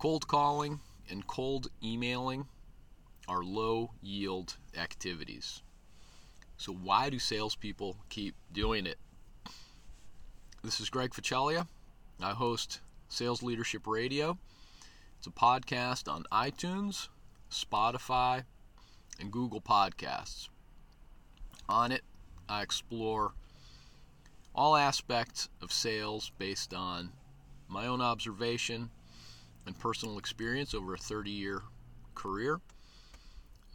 [0.00, 0.80] Cold calling
[1.10, 2.48] and cold emailing
[3.28, 5.60] are low yield activities.
[6.56, 8.96] So, why do salespeople keep doing it?
[10.64, 11.66] This is Greg Facelia.
[12.18, 14.38] I host Sales Leadership Radio.
[15.18, 17.08] It's a podcast on iTunes,
[17.50, 18.44] Spotify,
[19.20, 20.48] and Google Podcasts.
[21.68, 22.04] On it,
[22.48, 23.32] I explore
[24.54, 27.12] all aspects of sales based on
[27.68, 28.88] my own observation
[29.66, 31.62] and personal experience over a 30 year
[32.14, 32.60] career.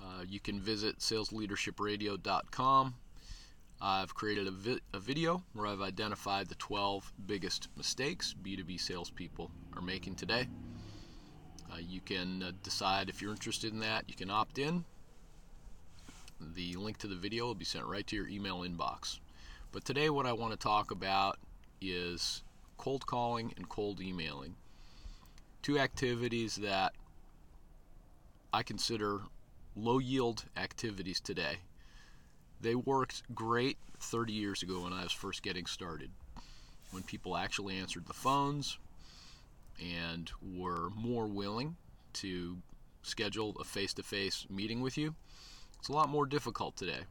[0.01, 2.95] Uh, you can visit salesleadershipradio.com.
[3.81, 9.51] I've created a, vi- a, video where I've identified the 12 biggest mistakes B2B salespeople
[9.75, 10.47] are making today.
[11.71, 14.05] Uh, you can uh, decide if you're interested in that.
[14.07, 14.85] You can opt in.
[16.55, 19.19] The link to the video will be sent right to your email inbox.
[19.71, 21.37] But today, what I want to talk about
[21.81, 22.43] is
[22.77, 24.55] cold calling and cold emailing.
[25.65, 26.93] Two activities that
[28.53, 29.21] I consider
[29.75, 31.55] low yield activities today.
[32.61, 36.11] They worked great 30 years ago when I was first getting started,
[36.91, 38.77] when people actually answered the phones
[39.81, 41.77] and were more willing
[42.13, 42.57] to
[43.01, 45.15] schedule a face to face meeting with you.
[45.79, 47.05] It's a lot more difficult today.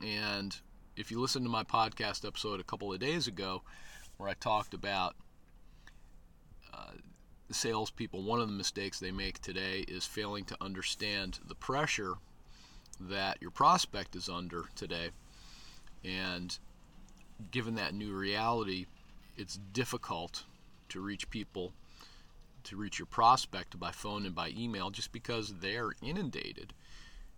[0.00, 0.56] And
[0.96, 3.62] if you listen to my podcast episode a couple of days ago,
[4.16, 5.16] where I talked about
[7.50, 12.14] salespeople, one of the mistakes they make today is failing to understand the pressure
[13.00, 15.10] that your prospect is under today.
[16.04, 16.58] And
[17.50, 18.86] given that new reality,
[19.36, 20.44] it's difficult
[20.88, 21.72] to reach people,
[22.64, 26.72] to reach your prospect by phone and by email, just because they're inundated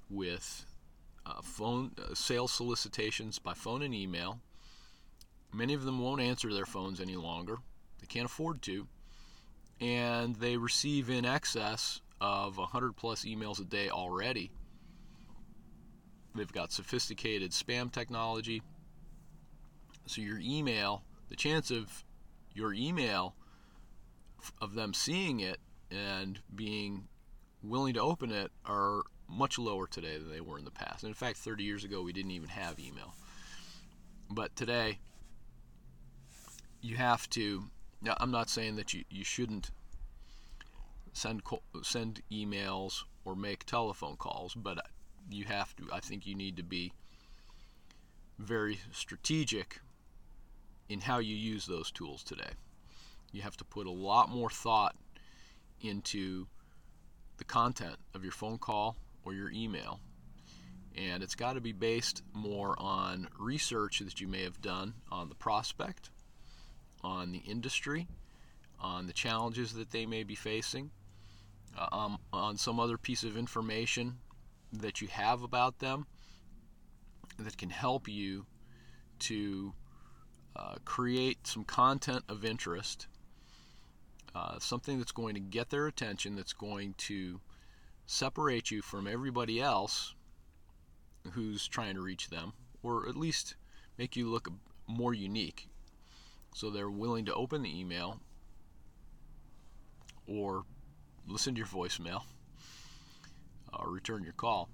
[0.09, 0.65] with
[1.27, 4.39] uh, phone uh, sales solicitations by phone and email.
[5.53, 7.59] Many of them won't answer their phones any longer.
[8.01, 8.87] They can't afford to.
[9.81, 14.51] And they receive in excess of 100 plus emails a day already.
[16.35, 18.63] They've got sophisticated spam technology.
[20.07, 22.05] So, your email, the chance of
[22.55, 23.35] your email,
[24.61, 25.59] of them seeing it
[25.91, 27.09] and being
[27.63, 31.03] willing to open it, are much lower today than they were in the past.
[31.03, 33.15] And in fact, 30 years ago, we didn't even have email.
[34.31, 34.99] But today,
[36.81, 37.65] you have to.
[38.01, 39.71] Now, I'm not saying that you, you shouldn't
[41.13, 41.43] send
[41.83, 44.87] send emails or make telephone calls, but
[45.31, 45.85] you have to.
[45.93, 46.93] I think you need to be
[48.39, 49.81] very strategic
[50.89, 52.53] in how you use those tools today.
[53.33, 54.97] You have to put a lot more thought
[55.83, 56.47] into
[57.37, 60.01] the content of your phone call or your email.
[60.97, 65.29] And it's got to be based more on research that you may have done on
[65.29, 66.11] the prospect,
[67.03, 68.07] on the industry,
[68.81, 70.91] on the challenges that they may be facing,
[71.77, 74.19] uh, um, on some other piece of information
[74.73, 76.07] that you have about them
[77.39, 78.47] that can help you
[79.19, 79.73] to
[80.57, 83.07] uh, create some content of interest,
[84.35, 87.41] uh, something that's going to get their attention, that's going to
[88.07, 90.15] separate you from everybody else
[91.33, 93.55] who's trying to reach them, or at least
[93.99, 94.49] make you look
[94.87, 95.68] more unique.
[96.55, 98.21] So they're willing to open the email
[100.27, 100.65] or
[101.27, 102.23] listen to your voicemail
[103.73, 104.69] or return your call.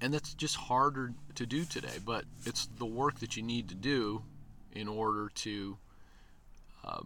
[0.00, 3.74] And that's just harder to do today, but it's the work that you need to
[3.74, 4.22] do
[4.72, 5.76] in order to
[6.84, 7.02] uh,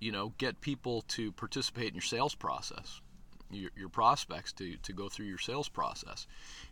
[0.00, 3.00] you know, get people to participate in your sales process,
[3.50, 6.26] your, your prospects to, to go through your sales process.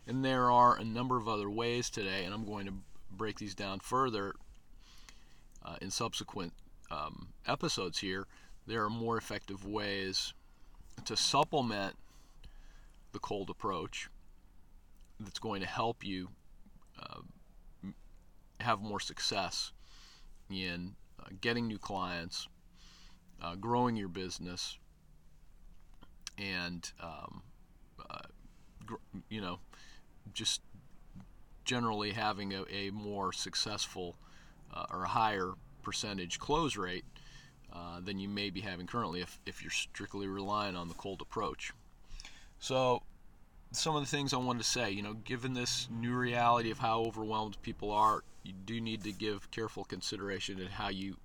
[0.07, 2.73] And there are a number of other ways today, and I'm going to
[3.13, 4.33] break these down further
[5.65, 6.53] uh, in subsequent
[6.91, 8.27] um, episodes here.
[8.67, 10.33] There are more effective ways
[11.05, 11.95] to supplement
[13.11, 14.09] the cold approach
[15.19, 16.29] that's going to help you
[16.99, 17.19] uh,
[18.59, 19.71] have more success
[20.49, 22.47] in uh, getting new clients,
[23.41, 24.77] uh, growing your business,
[26.37, 27.41] and um,
[28.09, 28.19] uh,
[28.85, 28.95] gr-
[29.29, 29.59] you know,
[30.33, 30.61] just
[31.65, 34.15] generally having a, a more successful
[34.73, 35.51] uh, or a higher
[35.81, 37.05] percentage close rate
[37.73, 41.21] uh, than you may be having currently if, if you're strictly relying on the cold
[41.21, 41.73] approach.
[42.59, 43.01] So,
[43.71, 46.77] some of the things I wanted to say, you know, given this new reality of
[46.77, 51.17] how overwhelmed people are, you do need to give careful consideration to how you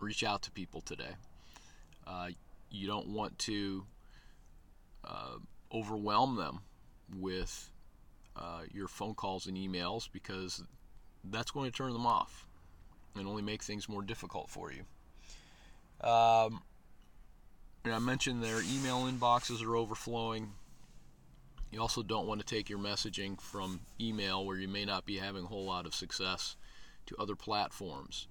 [0.00, 1.14] reach out to people today.
[2.06, 2.30] Uh,
[2.70, 3.84] you don't want to
[5.04, 5.36] uh,
[5.72, 6.60] overwhelm them
[7.18, 7.70] with
[8.36, 10.62] uh, your phone calls and emails because
[11.24, 12.46] that's going to turn them off
[13.16, 14.82] and only make things more difficult for you.
[16.06, 16.62] Um,
[17.84, 20.52] I mentioned their email inboxes are overflowing.
[21.70, 25.16] You also don't want to take your messaging from email where you may not be
[25.16, 26.56] having a whole lot of success
[27.06, 28.28] to other platforms.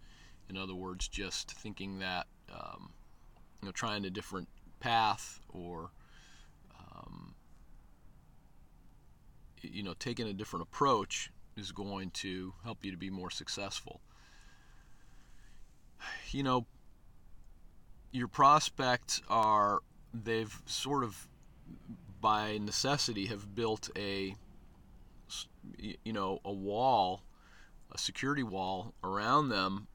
[0.50, 2.92] In other words, just thinking that um,
[3.62, 4.48] you know trying a different
[4.80, 5.92] path or
[9.62, 14.02] you know taking a different approach is going to help you to be more successful.
[16.32, 16.66] You know,
[18.12, 19.80] your prospects are
[20.14, 21.28] they've sort of
[22.20, 24.36] by necessity have built a
[25.78, 27.24] you know a wall
[27.92, 29.88] a security wall around them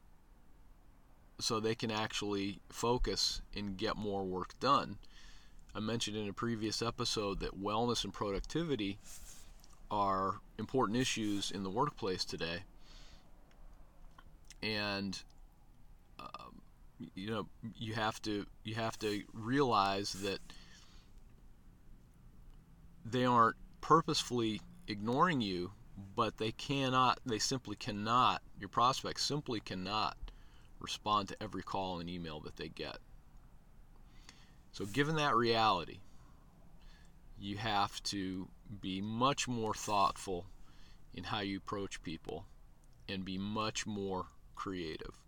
[1.39, 4.99] so they can actually focus and get more work done.
[5.75, 8.99] I mentioned in a previous episode that wellness and productivity
[9.91, 12.59] are important issues in the workplace today.
[14.63, 15.19] And
[16.19, 16.61] um,
[17.15, 17.47] you know,
[17.79, 20.41] you have to you have to realize that
[23.05, 25.73] they aren't purposefully ignoring you,
[26.15, 30.17] but they cannot they simply cannot your prospects simply cannot
[30.81, 32.99] respond to every call and email that they get.
[34.73, 35.99] So, given that reality,
[37.39, 38.49] you have to
[38.81, 40.47] be much more thoughtful
[41.15, 42.45] in how you approach people
[43.09, 45.23] and be much more creative.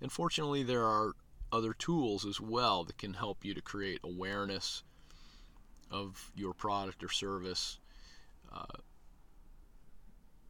[0.00, 1.12] Unfortunately, there are
[1.50, 4.82] other tools as well that can help you to create awareness
[5.90, 7.78] of your product or service.
[8.52, 8.64] Uh,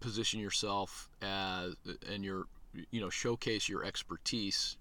[0.00, 1.74] position yourself as
[2.08, 2.44] and your
[2.90, 4.76] you know showcase your expertise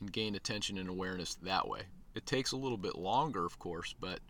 [0.00, 1.82] and gain attention and awareness that way.
[2.14, 4.20] It takes a little bit longer, of course, but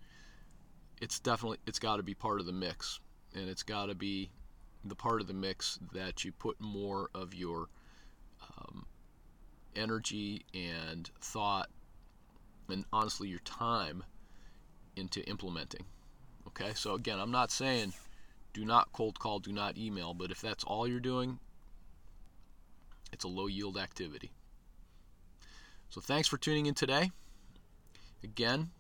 [1.03, 3.01] it's definitely it's got to be part of the mix,
[3.35, 4.31] and it's got to be
[4.85, 7.67] the part of the mix that you put more of your
[8.41, 8.87] um,
[9.75, 11.69] energy and thought,
[12.69, 14.05] and honestly your time
[14.95, 15.85] into implementing.
[16.47, 17.95] Okay, so again, I'm not saying
[18.53, 21.41] do not cold call, do not email, but if that's all you're doing,
[23.13, 24.31] it's a low yield activity.
[25.91, 27.11] So thanks for tuning in today.
[28.23, 28.71] Again,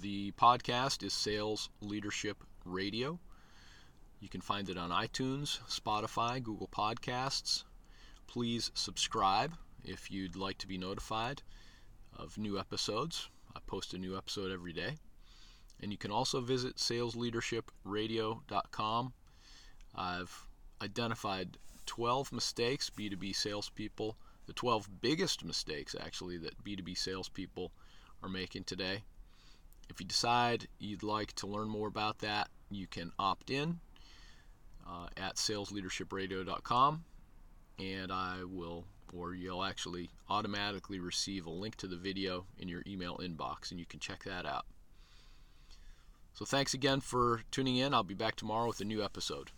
[0.00, 3.18] the podcast is Sales Leadership Radio.
[4.20, 7.64] You can find it on iTunes, Spotify, Google Podcasts.
[8.26, 9.54] Please subscribe
[9.84, 11.42] if you'd like to be notified
[12.16, 13.28] of new episodes.
[13.54, 14.96] I post a new episode every day.
[15.80, 19.12] And you can also visit salesleadershipradio.com.
[19.94, 20.46] I've
[20.80, 24.16] identified 12 mistakes B2B salespeople,
[24.46, 27.72] the 12 biggest mistakes actually that B2B salespeople
[28.22, 29.02] are making today.
[29.90, 33.80] If you decide you'd like to learn more about that, you can opt in
[34.88, 37.04] uh, at salesleadershipradio.com
[37.78, 42.82] and I will, or you'll actually automatically receive a link to the video in your
[42.86, 44.66] email inbox and you can check that out.
[46.34, 47.92] So thanks again for tuning in.
[47.92, 49.50] I'll be back tomorrow with a new episode.